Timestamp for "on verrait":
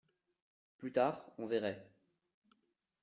1.37-1.87